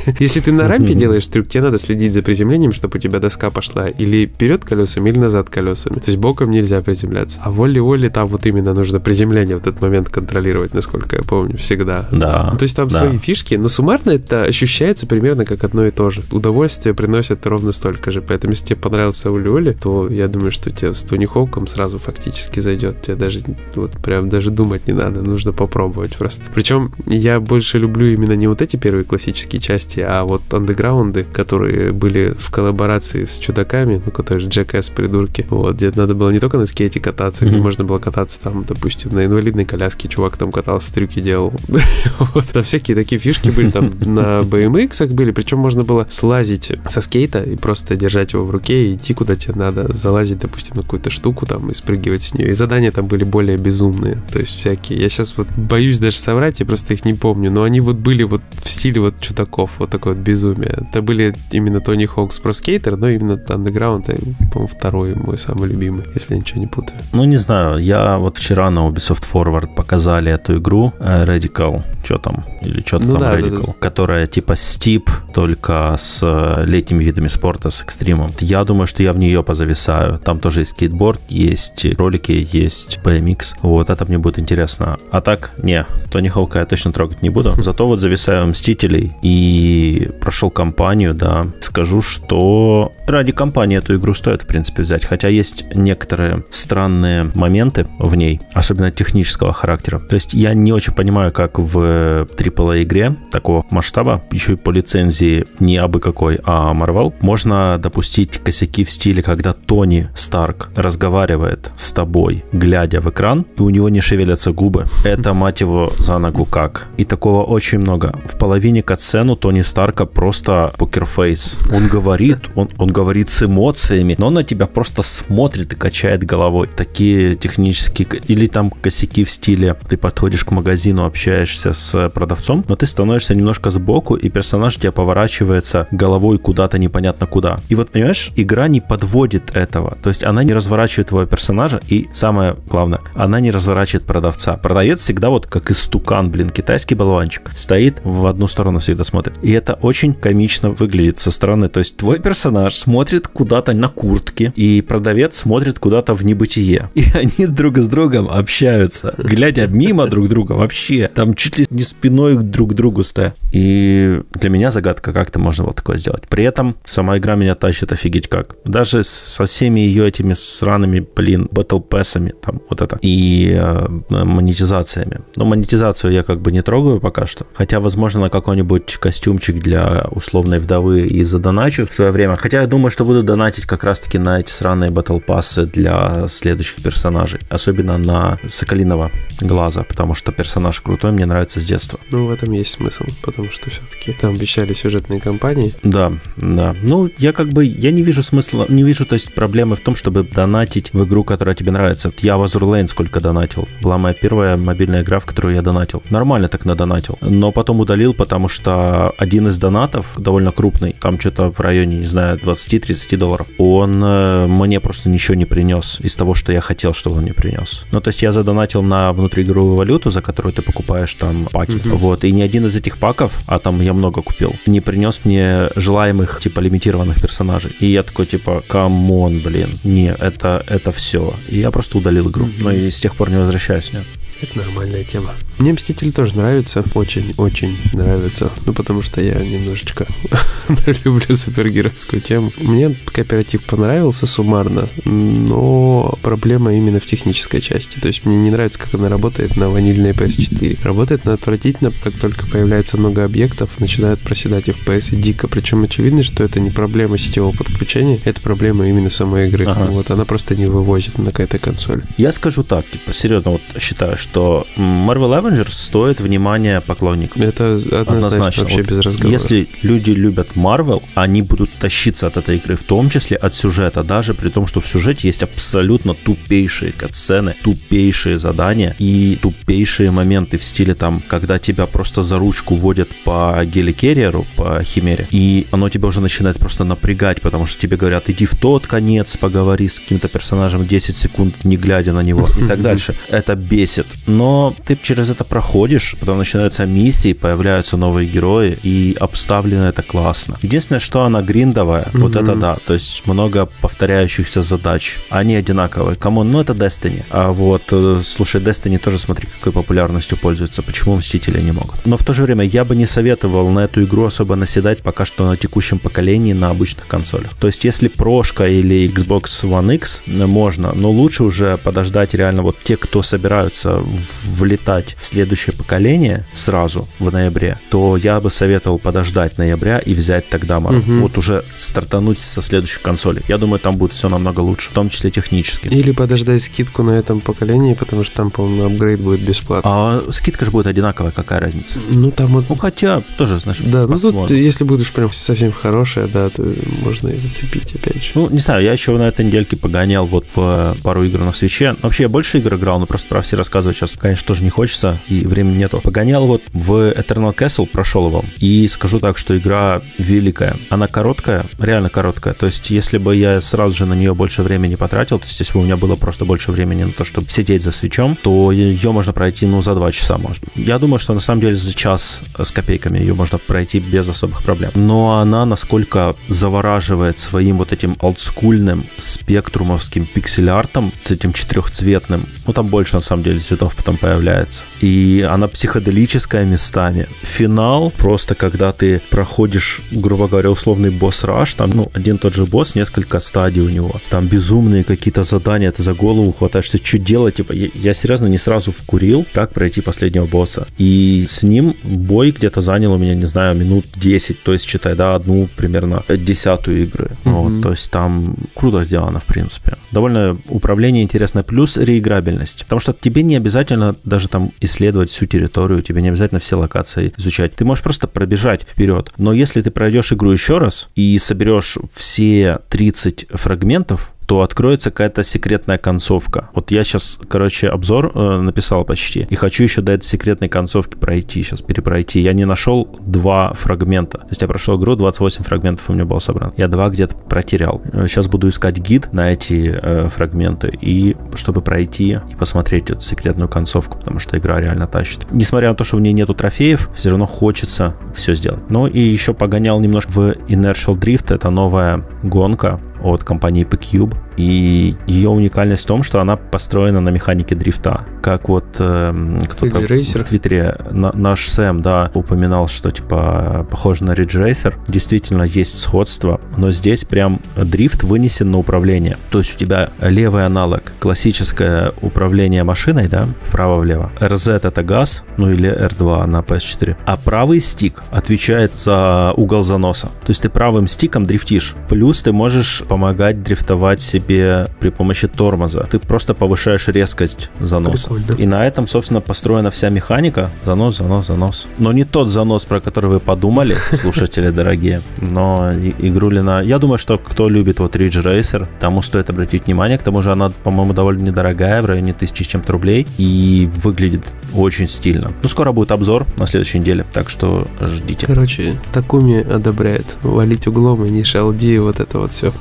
Если 0.18 0.40
ты 0.40 0.52
на 0.52 0.68
рампе 0.68 0.94
делаешь 0.94 1.26
трюк, 1.26 1.48
тебе 1.48 1.62
надо 1.62 1.78
следить 1.78 2.12
за 2.12 2.22
приземлением, 2.22 2.72
чтобы 2.72 2.98
у 2.98 3.00
тебя 3.00 3.18
доска 3.18 3.50
пошла 3.50 3.88
или 3.88 4.26
вперед 4.26 4.64
колесами, 4.64 5.10
или 5.10 5.18
назад 5.18 5.50
колесами. 5.50 5.98
То 5.98 6.10
есть 6.10 6.18
боком 6.18 6.50
нельзя 6.50 6.80
приземляться. 6.82 7.38
А 7.42 7.50
воли-воли 7.50 8.08
там 8.16 8.28
вот 8.28 8.46
именно 8.46 8.72
нужно 8.72 8.98
приземление 8.98 9.58
в 9.58 9.60
этот 9.60 9.82
момент 9.82 10.08
контролировать, 10.08 10.72
насколько 10.72 11.16
я 11.16 11.22
помню, 11.22 11.58
всегда. 11.58 12.08
Да. 12.10 12.56
То 12.58 12.62
есть 12.62 12.74
там 12.74 12.88
да. 12.88 13.00
свои 13.00 13.18
фишки, 13.18 13.56
но 13.56 13.68
суммарно 13.68 14.12
это 14.12 14.44
ощущается 14.44 15.06
примерно 15.06 15.44
как 15.44 15.64
одно 15.64 15.84
и 15.84 15.90
то 15.90 16.08
же. 16.08 16.24
Удовольствие 16.32 16.94
приносит 16.94 17.44
ровно 17.46 17.72
столько 17.72 18.10
же. 18.10 18.22
Поэтому 18.22 18.54
если 18.54 18.68
тебе 18.68 18.76
понравился 18.76 19.28
Ули-Оли, 19.28 19.76
то 19.78 20.08
я 20.08 20.28
думаю, 20.28 20.50
что 20.50 20.70
тебе 20.70 20.94
с 20.94 21.02
Тони 21.02 21.26
Хоуком 21.26 21.66
сразу 21.66 21.98
фактически 21.98 22.60
зайдет. 22.60 23.02
Тебе 23.02 23.16
даже 23.16 23.40
вот 23.74 23.90
прям 24.02 24.30
даже 24.30 24.50
думать 24.50 24.88
не 24.88 24.94
надо, 24.94 25.20
нужно 25.20 25.52
попробовать 25.52 26.16
просто. 26.16 26.46
Причем 26.54 26.92
я 27.04 27.38
больше 27.38 27.78
люблю 27.78 28.06
именно 28.06 28.32
не 28.32 28.46
вот 28.46 28.62
эти 28.62 28.76
первые 28.76 29.04
классические 29.04 29.60
части, 29.60 30.00
а 30.00 30.24
вот 30.24 30.40
андеграунды, 30.54 31.26
которые 31.30 31.92
были 31.92 32.34
в 32.38 32.50
коллаборации 32.50 33.26
с 33.26 33.36
чудаками, 33.36 34.00
ну, 34.02 34.10
которые 34.10 34.40
же 34.40 34.48
Jackass 34.48 34.90
придурки, 34.90 35.44
вот, 35.50 35.76
где 35.76 35.92
надо 35.94 36.14
было 36.14 36.30
не 36.30 36.38
только 36.38 36.56
на 36.56 36.64
скейте 36.64 36.98
кататься, 36.98 37.44
mm-hmm. 37.44 37.48
где 37.48 37.58
можно 37.58 37.84
было 37.84 37.98
кататься 38.06 38.40
там, 38.40 38.62
допустим, 38.62 39.12
на 39.12 39.24
инвалидной 39.24 39.64
коляске, 39.64 40.06
чувак 40.06 40.36
там 40.36 40.52
катался, 40.52 40.94
трюки 40.94 41.18
делал. 41.18 41.52
вот, 42.18 42.46
там 42.52 42.62
всякие 42.62 42.94
такие 42.94 43.18
фишки 43.20 43.50
были, 43.50 43.70
там 43.70 43.86
на 43.98 44.42
BMX 44.42 45.12
были, 45.12 45.32
причем 45.32 45.58
можно 45.58 45.82
было 45.82 46.06
слазить 46.08 46.70
со 46.86 47.00
скейта 47.00 47.42
и 47.42 47.56
просто 47.56 47.96
держать 47.96 48.32
его 48.32 48.44
в 48.44 48.52
руке 48.52 48.86
и 48.86 48.94
идти 48.94 49.12
куда 49.12 49.34
тебе 49.34 49.54
надо, 49.56 49.92
залазить, 49.92 50.38
допустим, 50.38 50.76
на 50.76 50.82
какую-то 50.82 51.10
штуку 51.10 51.46
там 51.46 51.68
и 51.68 51.74
спрыгивать 51.74 52.22
с 52.22 52.34
нее. 52.34 52.50
И 52.50 52.52
задания 52.52 52.92
там 52.92 53.08
были 53.08 53.24
более 53.24 53.56
безумные, 53.56 54.22
то 54.30 54.38
есть 54.38 54.54
всякие. 54.56 55.00
Я 55.00 55.08
сейчас 55.08 55.36
вот 55.36 55.48
боюсь 55.56 55.98
даже 55.98 56.18
соврать, 56.18 56.60
я 56.60 56.66
просто 56.66 56.94
их 56.94 57.04
не 57.04 57.14
помню, 57.14 57.50
но 57.50 57.64
они 57.64 57.80
вот 57.80 57.96
были 57.96 58.22
вот 58.22 58.42
в 58.52 58.68
стиле 58.70 59.00
вот 59.00 59.20
чудаков, 59.20 59.72
вот 59.78 59.90
такое 59.90 60.14
вот 60.14 60.22
безумие. 60.22 60.84
Это 60.90 61.02
были 61.02 61.34
именно 61.50 61.80
Тони 61.80 62.06
Хоукс 62.06 62.38
про 62.38 62.52
скейтер, 62.52 62.96
но 62.96 63.08
именно 63.08 63.32
Underground, 63.32 64.04
по-моему, 64.52 64.68
второй 64.68 65.16
мой 65.16 65.38
самый 65.38 65.68
любимый, 65.68 66.04
если 66.14 66.34
я 66.34 66.38
ничего 66.38 66.60
не 66.60 66.68
путаю. 66.68 67.00
Ну, 67.12 67.24
не 67.24 67.38
знаю, 67.38 67.78
я 67.78 67.95
вот 68.18 68.38
вчера 68.38 68.70
на 68.70 68.88
Ubisoft 68.88 69.24
Forward 69.32 69.74
показали 69.74 70.32
эту 70.32 70.58
игру 70.58 70.92
э, 70.98 71.24
Radical, 71.24 71.82
что 72.04 72.18
там, 72.18 72.44
или 72.62 72.80
что-то 72.80 73.04
ну, 73.06 73.16
там 73.16 73.20
да, 73.20 73.38
Radical, 73.38 73.60
да, 73.60 73.66
да. 73.66 73.72
которая 73.80 74.26
типа 74.26 74.52
Steep, 74.52 75.08
только 75.34 75.94
с 75.98 76.20
э, 76.22 76.64
летними 76.66 77.04
видами 77.04 77.28
спорта, 77.28 77.70
с 77.70 77.82
экстримом. 77.82 78.34
Я 78.40 78.64
думаю, 78.64 78.86
что 78.86 79.02
я 79.02 79.12
в 79.12 79.18
нее 79.18 79.42
позависаю. 79.42 80.18
Там 80.18 80.40
тоже 80.40 80.60
есть 80.60 80.72
скейтборд, 80.72 81.20
есть 81.28 81.86
ролики, 81.98 82.46
есть 82.52 82.98
BMX. 83.04 83.56
Вот, 83.62 83.90
это 83.90 84.04
мне 84.06 84.18
будет 84.18 84.38
интересно. 84.38 84.98
А 85.10 85.20
так, 85.20 85.52
не, 85.58 85.86
Тони 86.10 86.28
Хоука 86.28 86.60
я 86.60 86.66
точно 86.66 86.92
трогать 86.92 87.22
не 87.22 87.30
буду. 87.30 87.54
Зато 87.62 87.86
вот 87.86 88.00
зависаю 88.00 88.46
Мстителей 88.46 89.12
и 89.22 90.10
прошел 90.20 90.50
кампанию, 90.50 91.14
да. 91.14 91.44
Скажу, 91.60 92.02
что 92.02 92.92
ради 93.06 93.32
кампании 93.32 93.78
эту 93.78 93.96
игру 93.96 94.14
стоит, 94.14 94.42
в 94.42 94.46
принципе, 94.46 94.82
взять. 94.82 95.04
Хотя 95.04 95.28
есть 95.28 95.64
некоторые 95.74 96.44
странные 96.50 97.30
моменты 97.34 97.75
в 97.98 98.14
ней, 98.14 98.40
особенно 98.52 98.90
технического 98.90 99.52
характера. 99.52 99.98
То 99.98 100.14
есть 100.14 100.34
я 100.34 100.54
не 100.54 100.72
очень 100.72 100.94
понимаю, 100.94 101.32
как 101.32 101.58
в 101.58 101.78
AAA 102.24 102.82
игре 102.82 103.16
такого 103.30 103.64
масштаба, 103.70 104.22
еще 104.30 104.54
и 104.54 104.56
по 104.56 104.70
лицензии 104.70 105.46
не 105.60 105.76
абы 105.76 106.00
какой, 106.00 106.38
а 106.44 106.72
Marvel, 106.74 107.14
можно 107.20 107.78
допустить 107.78 108.38
косяки 108.38 108.84
в 108.84 108.90
стиле, 108.90 109.22
когда 109.22 109.52
Тони 109.52 110.08
Старк 110.14 110.70
разговаривает 110.74 111.72
с 111.76 111.92
тобой, 111.92 112.44
глядя 112.52 113.00
в 113.00 113.10
экран, 113.10 113.46
и 113.58 113.62
у 113.62 113.70
него 113.70 113.88
не 113.88 114.00
шевелятся 114.00 114.52
губы. 114.52 114.86
Это, 115.04 115.34
мать 115.34 115.60
его, 115.60 115.92
за 115.98 116.18
ногу 116.18 116.44
как. 116.44 116.88
И 116.96 117.04
такого 117.04 117.44
очень 117.44 117.78
много. 117.78 118.18
В 118.24 118.38
половине 118.38 118.82
катсцену 118.82 119.36
Тони 119.36 119.62
Старка 119.62 120.06
просто 120.06 120.72
покерфейс. 120.78 121.58
Он 121.72 121.88
говорит, 121.88 122.38
он, 122.54 122.68
он 122.78 122.90
говорит 122.90 123.30
с 123.30 123.42
эмоциями, 123.42 124.14
но 124.18 124.28
он 124.28 124.34
на 124.34 124.44
тебя 124.44 124.66
просто 124.66 125.02
смотрит 125.02 125.72
и 125.72 125.76
качает 125.76 126.24
головой. 126.24 126.68
Такие 126.74 127.34
технические... 127.66 128.22
Или 128.28 128.46
там 128.46 128.70
косяки 128.70 129.24
в 129.24 129.30
стиле, 129.30 129.76
ты 129.88 129.96
подходишь 129.96 130.44
к 130.44 130.50
магазину, 130.50 131.04
общаешься 131.04 131.72
с 131.72 132.08
продавцом, 132.10 132.64
но 132.68 132.76
ты 132.76 132.86
становишься 132.86 133.34
немножко 133.34 133.70
сбоку, 133.70 134.14
и 134.14 134.28
персонаж 134.28 134.76
тебя 134.76 134.92
поворачивается 134.92 135.86
головой 135.90 136.38
куда-то 136.38 136.78
непонятно 136.78 137.26
куда. 137.26 137.60
И 137.68 137.74
вот, 137.74 137.90
понимаешь, 137.90 138.32
игра 138.36 138.68
не 138.68 138.80
подводит 138.80 139.54
этого. 139.56 139.96
То 140.02 140.10
есть 140.10 140.24
она 140.24 140.44
не 140.44 140.52
разворачивает 140.52 141.08
твоего 141.08 141.28
персонажа, 141.28 141.80
и 141.88 142.08
самое 142.12 142.56
главное, 142.68 143.00
она 143.14 143.40
не 143.40 143.50
разворачивает 143.50 144.06
продавца. 144.06 144.56
Продавец 144.56 145.00
всегда 145.00 145.30
вот 145.30 145.46
как 145.46 145.70
истукан, 145.70 146.30
блин, 146.30 146.50
китайский 146.50 146.94
болванчик, 146.94 147.50
стоит 147.56 148.00
в 148.04 148.26
одну 148.26 148.46
сторону 148.46 148.78
всегда 148.78 149.04
смотрит. 149.04 149.38
И 149.42 149.52
это 149.52 149.74
очень 149.74 150.14
комично 150.14 150.70
выглядит 150.70 151.18
со 151.18 151.30
стороны. 151.30 151.68
То 151.68 151.80
есть 151.80 151.96
твой 151.96 152.18
персонаж 152.20 152.74
смотрит 152.74 153.28
куда-то 153.28 153.74
на 153.74 153.88
куртке, 153.88 154.52
и 154.56 154.80
продавец 154.82 155.36
смотрит 155.36 155.78
куда-то 155.78 156.14
в 156.14 156.24
небытие. 156.24 156.90
И 156.94 157.04
они 157.14 157.46
друг 157.56 157.78
с 157.78 157.88
другом 157.88 158.28
общаются, 158.28 159.14
глядя 159.18 159.66
мимо 159.66 160.06
друг 160.06 160.28
друга 160.28 160.52
вообще. 160.52 161.10
Там 161.12 161.34
чуть 161.34 161.58
ли 161.58 161.66
не 161.70 161.82
спиной 161.82 162.36
друг 162.36 162.70
к 162.70 162.74
другу 162.74 163.02
стоят. 163.02 163.36
И 163.52 164.20
для 164.34 164.50
меня 164.50 164.70
загадка, 164.70 165.12
как 165.12 165.28
это 165.28 165.38
можно 165.38 165.64
было 165.64 165.74
такое 165.74 165.98
сделать. 165.98 166.28
При 166.28 166.44
этом 166.44 166.76
сама 166.84 167.18
игра 167.18 167.34
меня 167.34 167.54
тащит 167.54 167.92
офигеть 167.92 168.28
как. 168.28 168.56
Даже 168.64 169.02
со 169.02 169.46
всеми 169.46 169.80
ее 169.80 170.06
этими 170.06 170.34
сраными, 170.34 171.04
блин, 171.16 171.48
батл 171.50 171.80
пэсами, 171.80 172.34
там 172.42 172.60
вот 172.68 172.82
это, 172.82 172.98
и 173.00 173.56
э, 173.58 173.88
монетизациями. 174.10 175.20
Но 175.36 175.46
монетизацию 175.46 176.12
я 176.12 176.22
как 176.22 176.40
бы 176.40 176.52
не 176.52 176.62
трогаю 176.62 177.00
пока 177.00 177.26
что. 177.26 177.46
Хотя, 177.54 177.80
возможно, 177.80 178.20
на 178.20 178.30
какой-нибудь 178.30 178.96
костюмчик 178.98 179.58
для 179.58 180.06
условной 180.10 180.58
вдовы 180.58 181.00
и 181.00 181.24
задоначу 181.24 181.86
в 181.86 181.94
свое 181.94 182.10
время. 182.10 182.36
Хотя 182.36 182.60
я 182.60 182.66
думаю, 182.66 182.90
что 182.90 183.04
буду 183.04 183.22
донатить 183.22 183.64
как 183.64 183.84
раз-таки 183.84 184.18
на 184.18 184.40
эти 184.40 184.50
сраные 184.50 184.90
батл 184.90 185.18
пассы 185.18 185.64
для 185.64 186.28
следующих 186.28 186.82
персонажей. 186.82 187.40
Особенно 187.48 187.98
на 187.98 188.38
Соколиного 188.46 189.10
глаза, 189.40 189.82
потому 189.82 190.14
что 190.14 190.32
персонаж 190.32 190.80
крутой, 190.80 191.12
мне 191.12 191.26
нравится 191.26 191.60
с 191.60 191.66
детства. 191.66 192.00
Ну, 192.10 192.26
в 192.26 192.30
этом 192.30 192.52
есть 192.52 192.72
смысл, 192.72 193.04
потому 193.22 193.50
что 193.50 193.70
все-таки 193.70 194.12
там 194.12 194.34
обещали 194.34 194.72
сюжетные 194.72 195.20
кампании. 195.20 195.72
Да, 195.82 196.12
да. 196.36 196.74
Ну, 196.82 197.10
я 197.18 197.32
как 197.32 197.48
бы, 197.48 197.64
я 197.64 197.90
не 197.90 198.02
вижу 198.02 198.22
смысла, 198.22 198.66
не 198.68 198.82
вижу, 198.82 199.06
то 199.06 199.14
есть, 199.14 199.34
проблемы 199.34 199.76
в 199.76 199.80
том, 199.80 199.94
чтобы 199.94 200.22
донатить 200.24 200.92
в 200.92 201.04
игру, 201.04 201.24
которая 201.24 201.54
тебе 201.54 201.72
нравится. 201.72 202.12
Я 202.18 202.36
в 202.36 202.44
Azur 202.44 202.68
Lane 202.68 202.86
сколько 202.86 203.20
донатил. 203.20 203.68
Была 203.82 203.98
моя 203.98 204.14
первая 204.14 204.56
мобильная 204.56 205.02
игра, 205.02 205.18
в 205.18 205.26
которую 205.26 205.54
я 205.54 205.62
донатил. 205.62 206.02
Нормально 206.10 206.48
так 206.48 206.64
надонатил. 206.64 207.18
Но 207.20 207.52
потом 207.52 207.80
удалил, 207.80 208.14
потому 208.14 208.48
что 208.48 209.14
один 209.18 209.48
из 209.48 209.58
донатов 209.58 210.14
довольно 210.16 210.52
крупный, 210.52 210.94
там 211.00 211.20
что-то 211.20 211.50
в 211.50 211.60
районе, 211.60 211.98
не 211.98 212.06
знаю, 212.06 212.38
20-30 212.38 213.16
долларов, 213.16 213.48
он 213.58 214.02
э, 214.02 214.46
мне 214.46 214.80
просто 214.80 215.08
ничего 215.08 215.34
не 215.34 215.46
принес 215.46 216.00
из 216.00 216.16
того, 216.16 216.34
что 216.34 216.52
я 216.52 216.60
хотел, 216.60 216.92
чтобы 216.94 217.16
он 217.16 217.22
мне 217.22 217.34
принес. 217.36 217.84
Ну, 217.92 218.00
то 218.00 218.08
есть 218.08 218.22
я 218.22 218.32
задонатил 218.32 218.82
на 218.82 219.12
внутриигровую 219.12 219.76
валюту, 219.76 220.10
за 220.10 220.22
которую 220.22 220.52
ты 220.52 220.62
покупаешь 220.62 221.14
там 221.14 221.46
паки. 221.52 221.72
Mm-hmm. 221.72 221.94
Вот. 221.94 222.24
И 222.24 222.32
ни 222.32 222.42
один 222.42 222.66
из 222.66 222.76
этих 222.76 222.98
паков, 222.98 223.38
а 223.46 223.58
там 223.58 223.80
я 223.80 223.92
много 223.92 224.22
купил, 224.22 224.54
не 224.66 224.80
принес 224.80 225.20
мне 225.24 225.68
желаемых, 225.76 226.40
типа, 226.40 226.60
лимитированных 226.60 227.20
персонажей. 227.20 227.72
И 227.80 227.86
я 227.86 228.02
такой, 228.02 228.26
типа, 228.26 228.62
come 228.66 229.08
on, 229.08 229.40
блин, 229.40 229.78
не, 229.84 230.12
это, 230.12 230.64
это 230.66 230.92
все. 230.92 231.34
И 231.48 231.58
я 231.58 231.70
просто 231.70 231.98
удалил 231.98 232.30
игру. 232.30 232.46
Mm-hmm. 232.46 232.60
Ну 232.60 232.70
и 232.70 232.90
с 232.90 233.00
тех 233.00 233.14
пор 233.16 233.30
не 233.30 233.38
возвращаюсь 233.38 233.88
в 233.90 233.92
нее. 233.92 234.04
Это 234.42 234.58
нормальная 234.58 235.02
тема. 235.02 235.30
Мне 235.58 235.72
Мстители 235.72 236.10
тоже 236.10 236.36
нравятся, 236.36 236.84
очень-очень 236.94 237.76
нравятся. 237.94 238.50
Ну, 238.66 238.72
потому 238.72 239.02
что 239.02 239.20
я 239.20 239.36
немножечко 239.36 240.06
люблю 241.04 241.36
супергеройскую 241.36 242.20
тему. 242.20 242.52
Мне 242.58 242.94
кооператив 243.06 243.62
понравился 243.62 244.26
суммарно, 244.26 244.88
но 245.04 246.18
проблема 246.22 246.74
именно 246.74 246.98
в 246.98 247.06
технической 247.06 247.60
части. 247.60 247.98
То 248.00 248.08
есть 248.08 248.24
мне 248.24 248.36
не 248.36 248.50
нравится, 248.50 248.78
как 248.78 248.94
она 248.94 249.08
работает 249.08 249.56
на 249.56 249.68
ванильной 249.68 250.10
PS4. 250.10 250.78
Работает 250.82 251.22
она 251.24 251.34
отвратительно, 251.34 251.92
как 252.02 252.14
только 252.14 252.46
появляется 252.46 252.96
много 252.96 253.24
объектов, 253.24 253.78
начинают 253.78 254.20
проседать 254.20 254.68
FPS 254.68 255.14
и 255.14 255.16
дико. 255.16 255.46
Причем 255.46 255.84
очевидно, 255.84 256.22
что 256.22 256.42
это 256.42 256.58
не 256.58 256.70
проблема 256.70 257.18
сетевого 257.18 257.56
подключения, 257.56 258.20
это 258.24 258.40
проблема 258.40 258.88
именно 258.88 259.10
самой 259.10 259.48
игры. 259.48 259.64
Ага. 259.66 259.84
Вот 259.90 260.10
она 260.10 260.24
просто 260.24 260.56
не 260.56 260.66
вывозит 260.66 261.18
на 261.18 261.30
какой-то 261.30 261.58
консоли. 261.58 262.02
Я 262.16 262.32
скажу 262.32 262.64
так, 262.64 262.84
типа, 262.90 263.12
серьезно, 263.12 263.52
вот 263.52 263.62
считаю, 263.78 264.16
что 264.16 264.66
Marvel 264.76 265.40
Avengers 265.40 265.70
стоит 265.70 266.20
внимания 266.20 266.80
поклонников. 266.80 267.40
Это 267.40 267.74
однозначно, 267.74 268.00
однозначно. 268.00 268.55
Вообще 268.62 268.82
вот 268.82 268.86
без 268.86 268.98
разговора. 269.00 269.32
Если 269.32 269.68
люди 269.82 270.10
любят 270.10 270.48
Marvel, 270.54 271.02
они 271.14 271.42
будут 271.42 271.70
тащиться 271.72 272.26
от 272.26 272.36
этой 272.36 272.56
игры, 272.56 272.76
в 272.76 272.82
том 272.82 273.10
числе 273.10 273.36
от 273.36 273.54
сюжета, 273.54 274.02
даже 274.02 274.34
при 274.34 274.50
том, 274.50 274.66
что 274.66 274.80
в 274.80 274.86
сюжете 274.86 275.28
есть 275.28 275.42
абсолютно 275.42 276.14
тупейшие 276.14 276.92
катсцены, 276.92 277.54
тупейшие 277.62 278.38
задания 278.38 278.94
и 278.98 279.38
тупейшие 279.40 280.10
моменты 280.10 280.58
в 280.58 280.64
стиле 280.64 280.94
там, 280.94 281.22
когда 281.26 281.58
тебя 281.58 281.86
просто 281.86 282.22
за 282.22 282.38
ручку 282.38 282.74
водят 282.74 283.08
по 283.24 283.64
геликерриеру, 283.64 284.46
по 284.56 284.82
химере, 284.82 285.26
и 285.30 285.66
оно 285.70 285.88
тебя 285.88 286.08
уже 286.08 286.20
начинает 286.20 286.58
просто 286.58 286.84
напрягать, 286.84 287.40
потому 287.40 287.66
что 287.66 287.80
тебе 287.80 287.96
говорят, 287.96 288.28
иди 288.30 288.46
в 288.46 288.54
тот 288.54 288.86
конец, 288.86 289.36
поговори 289.36 289.88
с 289.88 290.00
каким-то 290.00 290.28
персонажем 290.28 290.86
10 290.86 291.16
секунд, 291.16 291.64
не 291.64 291.76
глядя 291.76 292.12
на 292.12 292.22
него 292.22 292.48
и 292.58 292.66
так 292.66 292.82
дальше. 292.82 293.14
Это 293.28 293.54
бесит. 293.54 294.06
Но 294.26 294.74
ты 294.84 294.98
через 295.00 295.30
это 295.30 295.44
проходишь, 295.44 296.16
потом 296.20 296.38
начинаются 296.38 296.86
миссии, 296.86 297.32
появляются 297.32 297.96
новые 297.96 298.28
герои, 298.28 298.45
и 298.82 299.16
обставлено 299.18 299.88
это 299.88 300.02
классно. 300.02 300.58
Единственное, 300.62 301.00
что 301.00 301.22
она 301.22 301.42
гриндовая, 301.42 302.08
вот 302.12 302.36
это 302.36 302.54
да, 302.54 302.76
то 302.86 302.94
есть 302.94 303.26
много 303.26 303.68
повторяющихся 303.80 304.62
задач, 304.62 305.18
они 305.30 305.56
одинаковые. 305.56 306.16
Кому? 306.16 306.44
Ну, 306.44 306.60
это 306.60 306.72
Destiny. 306.72 307.22
А 307.30 307.52
вот, 307.52 307.82
э, 307.90 308.20
слушай, 308.22 308.60
Destiny 308.60 308.98
тоже, 308.98 309.18
смотри, 309.18 309.48
какой 309.48 309.72
популярностью 309.72 310.38
пользуется. 310.38 310.82
Почему 310.82 311.16
Мстители 311.16 311.60
не 311.60 311.72
могут? 311.72 312.06
Но 312.06 312.16
в 312.16 312.24
то 312.24 312.32
же 312.32 312.42
время 312.42 312.64
я 312.64 312.84
бы 312.84 312.96
не 312.96 313.06
советовал 313.06 313.68
на 313.70 313.80
эту 313.80 314.02
игру 314.04 314.24
особо 314.24 314.56
наседать 314.56 315.02
пока 315.02 315.24
что 315.24 315.46
на 315.46 315.56
текущем 315.56 315.98
поколении 315.98 316.52
на 316.52 316.70
обычных 316.70 317.06
консолях. 317.06 317.50
То 317.60 317.66
есть, 317.66 317.84
если 317.84 318.08
прошка 318.08 318.66
или 318.66 319.08
Xbox 319.08 319.64
One 319.64 319.94
X, 319.94 320.22
э, 320.26 320.46
можно, 320.46 320.92
но 320.92 321.10
лучше 321.10 321.44
уже 321.44 321.76
подождать 321.76 322.34
реально 322.34 322.62
вот 322.62 322.76
те, 322.82 322.96
кто 322.96 323.22
собираются 323.22 324.02
влетать 324.44 325.16
в 325.18 325.24
следующее 325.26 325.74
поколение 325.74 326.46
сразу 326.54 327.08
в 327.18 327.32
ноябре, 327.32 327.78
то 327.90 328.16
я 328.16 328.35
бы 328.40 328.50
советовал 328.50 328.98
подождать 328.98 329.58
ноября 329.58 329.98
и 329.98 330.14
взять 330.14 330.48
тогда 330.48 330.78
угу. 330.78 331.20
вот 331.20 331.38
уже 331.38 331.64
стартануть 331.68 332.38
со 332.38 332.62
следующих 332.62 333.02
консолей. 333.02 333.42
Я 333.48 333.58
думаю, 333.58 333.78
там 333.78 333.96
будет 333.96 334.12
все 334.12 334.28
намного 334.28 334.60
лучше, 334.60 334.90
в 334.90 334.92
том 334.92 335.08
числе 335.08 335.30
технически. 335.30 335.88
Или 335.88 336.12
подождать 336.12 336.62
скидку 336.62 337.02
на 337.02 337.12
этом 337.12 337.40
поколении, 337.40 337.94
потому 337.94 338.24
что 338.24 338.36
там, 338.36 338.50
по-моему, 338.50 338.86
апгрейд 338.86 339.20
будет 339.20 339.40
бесплатно. 339.40 339.90
А 339.92 340.24
скидка 340.30 340.64
же 340.64 340.70
будет 340.70 340.86
одинаковая, 340.86 341.32
какая 341.32 341.60
разница? 341.60 341.98
Ну, 342.10 342.30
там 342.30 342.48
вот... 342.48 342.66
Ну, 342.68 342.76
хотя, 342.76 343.22
тоже, 343.36 343.58
знаешь, 343.60 343.78
Да, 343.80 344.06
посмотрим. 344.06 344.40
ну 344.40 344.46
тут, 344.48 344.56
если 344.56 344.84
будешь 344.84 345.12
прям 345.12 345.32
совсем 345.32 345.72
хорошая, 345.72 346.26
да, 346.26 346.50
то 346.50 346.62
можно 347.02 347.28
и 347.28 347.36
зацепить, 347.36 347.94
опять 347.94 348.22
же. 348.22 348.30
Ну, 348.34 348.48
не 348.50 348.58
знаю, 348.58 348.82
я 348.82 348.92
еще 348.92 349.16
на 349.16 349.28
этой 349.28 349.44
недельке 349.44 349.76
погонял 349.76 350.26
вот 350.26 350.46
в 350.54 350.96
пару 351.02 351.24
игр 351.24 351.40
на 351.40 351.52
свече. 351.52 351.96
Вообще, 352.02 352.24
я 352.24 352.28
больше 352.28 352.58
игр 352.58 352.74
играл, 352.74 352.98
но 352.98 353.06
просто 353.06 353.28
про 353.28 353.42
все 353.42 353.56
рассказывать 353.56 353.96
сейчас, 353.96 354.14
конечно, 354.18 354.46
тоже 354.46 354.62
не 354.62 354.70
хочется, 354.70 355.18
и 355.28 355.44
времени 355.46 355.78
нету. 355.78 356.00
Погонял 356.02 356.46
вот 356.46 356.62
в 356.72 356.92
Eternal 357.10 357.54
Castle, 357.54 357.86
прошел 357.86 358.25
его, 358.28 358.44
и 358.58 358.86
скажу 358.86 359.20
так, 359.20 359.38
что 359.38 359.56
игра 359.56 360.02
великая. 360.18 360.76
Она 360.90 361.08
короткая, 361.08 361.66
реально 361.78 362.08
короткая. 362.08 362.54
То 362.54 362.66
есть, 362.66 362.90
если 362.90 363.18
бы 363.18 363.34
я 363.36 363.60
сразу 363.60 363.94
же 363.94 364.06
на 364.06 364.14
нее 364.14 364.34
больше 364.34 364.62
времени 364.62 364.94
потратил, 364.94 365.38
то 365.38 365.46
есть, 365.46 365.58
если 365.58 365.74
бы 365.74 365.80
у 365.80 365.82
меня 365.82 365.96
было 365.96 366.16
просто 366.16 366.44
больше 366.44 366.72
времени 366.72 367.04
на 367.04 367.12
то, 367.12 367.24
чтобы 367.24 367.48
сидеть 367.50 367.82
за 367.82 367.92
свечом, 367.92 368.36
то 368.40 368.72
ее 368.72 369.12
можно 369.12 369.32
пройти, 369.32 369.66
ну, 369.66 369.82
за 369.82 369.94
два 369.94 370.12
часа, 370.12 370.38
может. 370.38 370.62
Я 370.74 370.98
думаю, 370.98 371.18
что 371.18 371.34
на 371.34 371.40
самом 371.40 371.60
деле 371.60 371.76
за 371.76 371.94
час 371.94 372.42
с 372.56 372.70
копейками 372.70 373.18
ее 373.18 373.34
можно 373.34 373.58
пройти 373.58 373.98
без 374.00 374.28
особых 374.28 374.62
проблем. 374.62 374.90
Но 374.94 375.38
она 375.38 375.64
насколько 375.64 376.34
завораживает 376.48 377.38
своим 377.38 377.78
вот 377.78 377.92
этим 377.92 378.16
олдскульным 378.20 379.06
спектрумовским 379.16 380.26
пиксель-артом, 380.26 381.12
с 381.24 381.30
этим 381.30 381.52
четырехцветным. 381.52 382.46
Ну, 382.66 382.72
там 382.72 382.86
больше, 382.86 383.16
на 383.16 383.20
самом 383.20 383.42
деле, 383.42 383.60
цветов 383.60 383.94
потом 383.94 384.16
появляется. 384.16 384.84
И 385.00 385.46
она 385.48 385.68
психоделическая 385.68 386.64
местами. 386.64 387.28
Финал 387.42 388.05
просто, 388.10 388.54
когда 388.54 388.92
ты 388.92 389.20
проходишь, 389.30 390.02
грубо 390.10 390.48
говоря, 390.48 390.70
условный 390.70 391.10
босс-раш, 391.10 391.74
там, 391.74 391.90
ну, 391.90 392.10
один 392.14 392.38
тот 392.38 392.54
же 392.54 392.64
босс, 392.64 392.94
несколько 392.94 393.40
стадий 393.40 393.82
у 393.82 393.88
него. 393.88 394.20
Там 394.30 394.46
безумные 394.46 395.04
какие-то 395.04 395.44
задания, 395.44 395.92
ты 395.92 396.02
за 396.02 396.14
голову 396.14 396.52
хватаешься, 396.52 396.98
что 396.98 397.18
делать, 397.18 397.54
типа, 397.54 397.72
я, 397.72 397.88
я 397.94 398.14
серьезно 398.14 398.46
не 398.46 398.58
сразу 398.58 398.92
вкурил, 398.92 399.46
как 399.52 399.72
пройти 399.72 400.00
последнего 400.00 400.46
босса. 400.46 400.86
И 400.98 401.44
с 401.46 401.62
ним 401.62 401.94
бой 402.02 402.50
где-то 402.50 402.80
занял 402.80 403.12
у 403.12 403.18
меня, 403.18 403.34
не 403.34 403.46
знаю, 403.46 403.76
минут 403.76 404.06
10, 404.16 404.62
то 404.62 404.72
есть, 404.72 404.86
считай, 404.86 405.14
да, 405.14 405.34
одну 405.34 405.68
примерно 405.76 406.22
десятую 406.28 407.02
игры. 407.02 407.30
Mm-hmm. 407.44 407.50
Вот, 407.50 407.82
то 407.82 407.90
есть 407.90 408.10
там 408.10 408.56
круто 408.74 409.04
сделано, 409.04 409.40
в 409.40 409.44
принципе. 409.44 409.96
Довольно 410.10 410.58
управление 410.68 411.22
интересное, 411.22 411.62
плюс 411.62 411.96
реиграбельность. 411.96 412.84
Потому 412.84 413.00
что 413.00 413.12
тебе 413.12 413.42
не 413.42 413.56
обязательно 413.56 414.16
даже 414.24 414.48
там 414.48 414.72
исследовать 414.80 415.30
всю 415.30 415.46
территорию, 415.46 416.02
тебе 416.02 416.22
не 416.22 416.28
обязательно 416.28 416.60
все 416.60 416.76
локации 416.76 417.32
изучать. 417.36 417.74
Ты 417.74 417.84
можешь 417.84 417.95
просто 418.00 418.28
пробежать 418.28 418.82
вперед. 418.82 419.32
Но 419.36 419.52
если 419.52 419.82
ты 419.82 419.90
пройдешь 419.90 420.32
игру 420.32 420.50
еще 420.50 420.78
раз 420.78 421.08
и 421.14 421.38
соберешь 421.38 421.98
все 422.12 422.80
30 422.88 423.46
фрагментов, 423.50 424.32
то 424.46 424.62
откроется 424.62 425.10
какая-то 425.10 425.42
секретная 425.42 425.98
концовка. 425.98 426.70
Вот 426.74 426.90
я 426.90 427.04
сейчас, 427.04 427.38
короче, 427.48 427.88
обзор 427.88 428.32
э, 428.34 428.60
написал 428.60 429.04
почти, 429.04 429.46
и 429.50 429.54
хочу 429.54 429.82
еще 429.82 430.00
до 430.00 430.12
этой 430.12 430.24
секретной 430.24 430.68
концовки 430.68 431.16
пройти, 431.16 431.62
сейчас 431.62 431.82
перепройти. 431.82 432.40
Я 432.40 432.52
не 432.52 432.64
нашел 432.64 433.16
два 433.20 433.72
фрагмента. 433.74 434.38
То 434.38 434.48
есть 434.50 434.62
я 434.62 434.68
прошел 434.68 434.98
игру, 434.98 435.16
28 435.16 435.64
фрагментов 435.64 436.08
у 436.08 436.12
меня 436.12 436.24
было 436.24 436.38
собрано. 436.38 436.72
Я 436.76 436.88
два 436.88 437.08
где-то 437.08 437.36
протерял. 437.36 438.00
Сейчас 438.26 438.46
буду 438.46 438.68
искать 438.68 438.98
гид 438.98 439.32
на 439.32 439.52
эти 439.52 439.98
э, 440.00 440.28
фрагменты, 440.28 440.96
и 441.00 441.36
чтобы 441.54 441.82
пройти 441.82 442.40
и 442.50 442.54
посмотреть 442.54 443.10
эту 443.10 443.20
секретную 443.20 443.68
концовку, 443.68 444.18
потому 444.18 444.38
что 444.38 444.56
игра 444.56 444.80
реально 444.80 445.06
тащит. 445.06 445.46
Несмотря 445.50 445.90
на 445.90 445.94
то, 445.96 446.04
что 446.04 446.16
в 446.16 446.20
ней 446.20 446.32
нету 446.32 446.54
трофеев, 446.54 447.10
все 447.14 447.30
равно 447.30 447.46
хочется 447.46 448.14
все 448.32 448.54
сделать. 448.54 448.84
Ну 448.90 449.06
и 449.06 449.20
еще 449.20 449.54
погонял 449.54 450.00
немножко 450.00 450.30
в 450.30 450.38
Inertial 450.68 451.18
Drift, 451.18 451.54
это 451.54 451.70
новая 451.70 452.24
гонка, 452.42 453.00
от 453.32 453.44
компании 453.44 453.84
P-Cube. 453.84 454.34
И 454.56 455.14
ее 455.26 455.48
уникальность 455.50 456.04
в 456.04 456.06
том, 456.06 456.22
что 456.22 456.40
она 456.40 456.56
построена 456.56 457.20
на 457.20 457.28
механике 457.28 457.74
дрифта. 457.74 458.24
Как 458.42 458.68
вот 458.68 458.96
э, 458.98 459.60
кто-то 459.68 460.00
в 460.00 460.44
Твиттере, 460.44 460.96
на, 461.10 461.32
наш 461.32 461.68
Сэм, 461.68 462.00
да, 462.02 462.30
упоминал, 462.34 462.88
что 462.88 463.10
типа 463.10 463.86
похоже 463.90 464.24
на 464.24 464.32
Ridge 464.32 464.62
Racer. 464.62 464.94
Действительно 465.06 465.62
есть 465.62 465.98
сходство, 466.00 466.60
но 466.76 466.90
здесь 466.90 467.24
прям 467.24 467.60
дрифт 467.76 468.22
вынесен 468.22 468.70
на 468.70 468.78
управление. 468.78 469.36
То 469.50 469.58
есть 469.58 469.74
у 469.74 469.78
тебя 469.78 470.10
левый 470.20 470.64
аналог, 470.64 471.12
классическое 471.18 472.12
управление 472.22 472.84
машиной, 472.84 473.28
да, 473.28 473.48
вправо-влево. 473.62 474.32
RZ 474.40 474.86
это 474.86 475.02
газ, 475.02 475.44
ну 475.56 475.70
или 475.70 475.90
R2 475.90 476.46
на 476.46 476.60
PS4. 476.60 477.16
А 477.26 477.36
правый 477.36 477.80
стик 477.80 478.22
отвечает 478.30 478.96
за 478.96 479.52
угол 479.56 479.82
заноса. 479.82 480.28
То 480.44 480.50
есть 480.50 480.62
ты 480.62 480.70
правым 480.70 481.06
стиком 481.06 481.44
дрифтишь. 481.46 481.94
Плюс 482.08 482.42
ты 482.42 482.52
можешь 482.52 483.02
помогать 483.08 483.62
дрифтовать 483.62 484.20
себе 484.20 484.45
при 484.46 485.10
помощи 485.10 485.48
тормоза. 485.48 486.06
Ты 486.10 486.18
просто 486.18 486.54
повышаешь 486.54 487.08
резкость 487.08 487.70
заноса. 487.80 488.28
Прикольно. 488.28 488.60
И 488.60 488.66
на 488.66 488.86
этом, 488.86 489.06
собственно, 489.06 489.40
построена 489.40 489.90
вся 489.90 490.08
механика. 490.08 490.70
Занос, 490.84 491.18
занос, 491.18 491.46
занос. 491.46 491.86
Но 491.98 492.12
не 492.12 492.24
тот 492.24 492.48
занос, 492.48 492.84
про 492.84 493.00
который 493.00 493.30
вы 493.30 493.40
подумали, 493.40 493.94
слушатели 494.12 494.70
дорогие. 494.70 495.22
Но 495.38 495.92
игрулина... 495.92 496.82
Я 496.82 496.98
думаю, 496.98 497.18
что 497.18 497.38
кто 497.38 497.68
любит 497.68 498.00
вот 498.00 498.16
Ridge 498.16 498.42
Racer, 498.42 498.86
тому 499.00 499.22
стоит 499.22 499.50
обратить 499.50 499.86
внимание. 499.86 500.18
К 500.18 500.22
тому 500.22 500.42
же 500.42 500.52
она, 500.52 500.70
по-моему, 500.84 501.12
довольно 501.12 501.42
недорогая, 501.42 502.02
в 502.02 502.06
районе 502.06 502.32
тысячи 502.32 502.62
с 502.62 502.66
чем-то 502.66 502.92
рублей. 502.92 503.26
И 503.38 503.88
выглядит 504.02 504.52
очень 504.74 505.08
стильно. 505.08 505.52
Ну, 505.62 505.68
скоро 505.68 505.92
будет 505.92 506.12
обзор 506.12 506.46
на 506.58 506.66
следующей 506.66 506.98
неделе, 506.98 507.26
так 507.32 507.48
что 507.48 507.86
ждите. 508.00 508.46
Короче, 508.46 508.96
Такуми 509.12 509.60
одобряет. 509.60 510.36
Валить 510.42 510.86
углом 510.86 511.24
и 511.24 511.30
не 511.30 511.44
шалди, 511.44 511.98
вот 511.98 512.20
это 512.20 512.38
вот 512.38 512.52
все. 512.52 512.72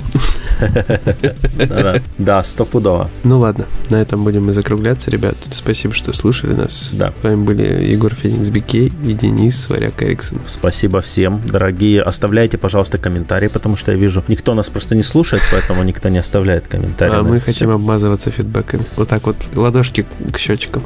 Да, 2.17 2.43
стопудово. 2.43 3.09
Ну 3.23 3.39
ладно, 3.39 3.65
на 3.89 3.97
этом 3.97 4.23
будем 4.23 4.49
и 4.49 4.53
закругляться, 4.53 5.11
ребят. 5.11 5.35
Спасибо, 5.51 5.93
что 5.93 6.13
слушали 6.13 6.53
нас. 6.53 6.89
Да. 6.91 7.13
С 7.21 7.23
вами 7.23 7.43
были 7.43 7.85
Егор 7.85 8.13
Феникс 8.13 8.49
Бикей 8.49 8.91
и 9.03 9.13
Денис 9.13 9.69
Варяк 9.69 10.01
Эриксон. 10.01 10.39
Спасибо 10.45 11.01
всем, 11.01 11.41
дорогие. 11.45 12.01
Оставляйте, 12.01 12.57
пожалуйста, 12.57 12.97
комментарии, 12.97 13.47
потому 13.47 13.75
что 13.75 13.91
я 13.91 13.97
вижу, 13.97 14.23
никто 14.27 14.53
нас 14.53 14.69
просто 14.69 14.95
не 14.95 15.03
слушает, 15.03 15.43
поэтому 15.51 15.83
никто 15.83 16.09
не 16.09 16.17
оставляет 16.17 16.67
комментарии. 16.67 17.15
А 17.15 17.23
мы 17.23 17.39
хотим 17.39 17.71
обмазываться 17.71 18.31
фидбэками. 18.31 18.83
Вот 18.95 19.09
так 19.09 19.25
вот, 19.25 19.37
ладошки 19.55 20.05
к 20.31 20.37
щечкам. 20.37 20.83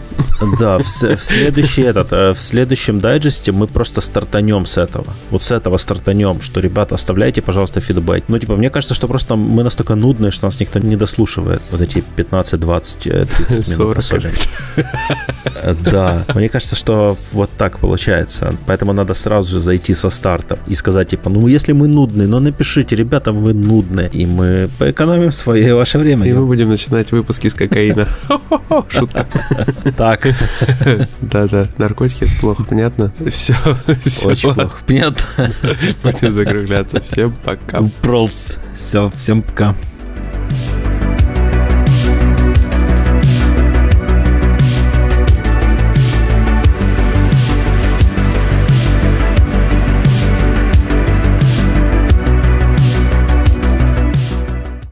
Да, 0.59 0.79
в, 0.79 0.85
в 0.85 1.23
следующий 1.23 1.81
этот, 1.81 2.13
э, 2.13 2.33
в 2.33 2.41
следующем 2.41 2.99
дайджесте 2.99 3.51
мы 3.51 3.67
просто 3.67 4.01
стартанем 4.01 4.65
с 4.65 4.77
этого. 4.77 5.07
Вот 5.31 5.43
с 5.43 5.51
этого 5.51 5.77
стартанем, 5.77 6.41
что, 6.41 6.59
ребята, 6.59 6.95
оставляйте, 6.95 7.41
пожалуйста, 7.41 7.81
фидбэк. 7.81 8.25
Ну, 8.27 8.39
типа, 8.39 8.55
мне 8.55 8.69
кажется, 8.69 8.93
что 8.93 9.07
просто 9.07 9.35
мы 9.35 9.58
настолько 9.63 9.95
нудные, 9.95 10.31
что 10.31 10.47
нас 10.47 10.59
никто 10.59 10.79
не 10.79 10.95
дослушивает. 10.95 11.61
Вот 11.71 11.81
эти 11.81 12.03
15, 12.15 12.59
20, 12.59 12.99
30 12.99 13.79
минут. 13.79 14.03
40. 14.03 14.33
Да, 15.83 16.25
мне 16.35 16.49
кажется, 16.49 16.75
что 16.75 17.17
вот 17.31 17.49
так 17.57 17.79
получается. 17.79 18.53
Поэтому 18.65 18.93
надо 18.93 19.13
сразу 19.13 19.51
же 19.51 19.59
зайти 19.59 19.93
со 19.93 20.09
старта 20.09 20.57
и 20.67 20.73
сказать, 20.73 21.09
типа, 21.09 21.29
ну, 21.29 21.47
если 21.47 21.73
мы 21.73 21.87
нудные, 21.87 22.27
ну, 22.27 22.39
напишите, 22.39 22.95
ребята, 22.95 23.31
вы 23.31 23.53
нудные. 23.53 24.09
И 24.09 24.25
мы 24.25 24.69
поэкономим 24.77 25.31
свое 25.31 25.67
и 25.67 25.71
ваше 25.73 25.97
время. 25.97 26.25
И 26.25 26.33
мы 26.33 26.45
будем 26.45 26.69
начинать 26.69 27.11
выпуски 27.11 27.47
с 27.47 27.53
кокаина. 27.53 28.07
Шутка. 28.89 29.27
Так. 29.97 30.27
Да-да, 31.21 31.65
наркотики, 31.77 32.23
это 32.25 32.33
плохо, 32.39 32.63
понятно? 32.63 33.11
Все. 33.29 33.55
Очень 34.25 34.53
плохо, 34.53 34.77
понятно. 34.85 35.51
Будем 36.03 36.31
закругляться. 36.31 37.01
Всем 37.01 37.33
пока. 37.43 37.81
Пролс. 38.01 38.57
Все, 38.75 39.11
всем 39.15 39.41
пока. 39.41 39.75